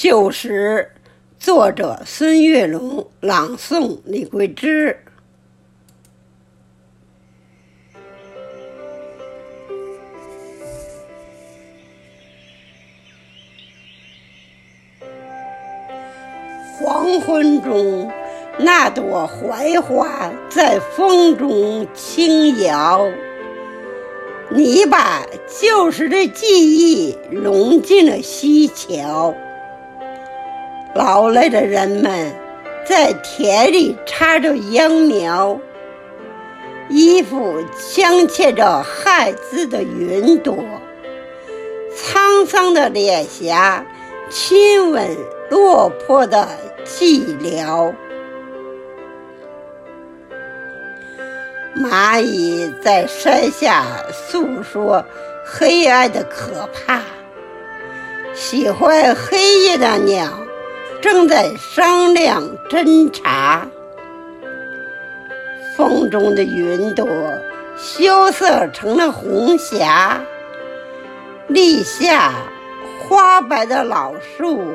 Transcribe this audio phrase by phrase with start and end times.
[0.00, 0.92] 旧时，
[1.40, 4.96] 作者孙月龙，朗诵李桂枝。
[16.78, 18.08] 黄昏中，
[18.56, 23.04] 那朵槐花在风中轻摇。
[24.48, 25.26] 你把
[25.60, 29.34] 旧时的记忆融进了西桥。
[30.98, 32.34] 劳累的人们
[32.84, 35.56] 在田里插着秧苗，
[36.88, 40.56] 衣服镶嵌着亥子的云朵，
[41.96, 43.86] 沧桑的脸颊
[44.28, 45.16] 亲吻
[45.48, 46.48] 落魄的
[46.84, 47.94] 寂寥。
[51.76, 55.04] 蚂蚁在山下诉说
[55.46, 57.02] 黑暗的可怕，
[58.34, 60.26] 喜欢黑夜的鸟。
[61.00, 63.68] 正在商量侦查，
[65.76, 67.06] 风中的云朵
[67.76, 70.20] 羞涩成了红霞。
[71.46, 72.32] 立夏，
[72.98, 74.74] 花白的老树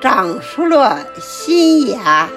[0.00, 2.30] 长出了新芽。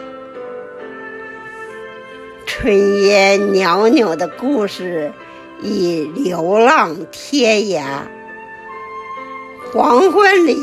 [2.45, 5.13] 炊烟袅袅的故事
[5.61, 7.83] 已流浪天涯。
[9.71, 10.57] 黄昏里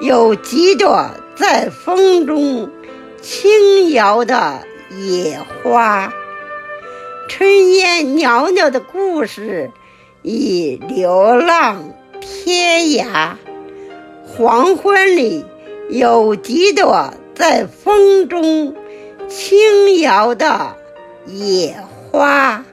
[0.00, 1.10] 有几朵。
[1.38, 2.70] 在风中
[3.22, 6.12] 轻摇的野花，
[7.28, 9.70] 炊烟袅袅的故事
[10.22, 13.36] 已流浪天涯。
[14.26, 15.44] 黄昏里
[15.88, 18.74] 有几朵在风中
[19.28, 20.76] 轻摇的
[21.26, 21.76] 野
[22.10, 22.64] 花。